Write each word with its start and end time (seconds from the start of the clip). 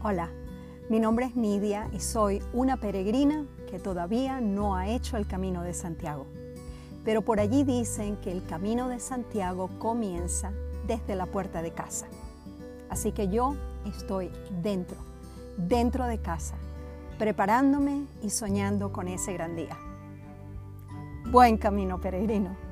Hola, 0.00 0.30
mi 0.88 1.00
nombre 1.00 1.26
es 1.26 1.34
Nidia 1.34 1.90
y 1.92 1.98
soy 1.98 2.40
una 2.52 2.76
peregrina 2.76 3.44
que 3.68 3.80
todavía 3.80 4.40
no 4.40 4.76
ha 4.76 4.86
hecho 4.86 5.16
el 5.16 5.26
camino 5.26 5.64
de 5.64 5.74
Santiago. 5.74 6.24
Pero 7.04 7.22
por 7.22 7.40
allí 7.40 7.64
dicen 7.64 8.16
que 8.18 8.30
el 8.30 8.46
camino 8.46 8.88
de 8.88 9.00
Santiago 9.00 9.68
comienza 9.80 10.52
desde 10.86 11.16
la 11.16 11.26
puerta 11.26 11.62
de 11.62 11.72
casa. 11.72 12.06
Así 12.88 13.10
que 13.10 13.26
yo 13.26 13.56
estoy 13.86 14.30
dentro, 14.62 14.98
dentro 15.56 16.04
de 16.04 16.18
casa, 16.18 16.54
preparándome 17.18 18.06
y 18.22 18.30
soñando 18.30 18.92
con 18.92 19.08
ese 19.08 19.32
gran 19.32 19.56
día. 19.56 19.76
Buen 21.32 21.58
camino 21.58 22.00
peregrino. 22.00 22.67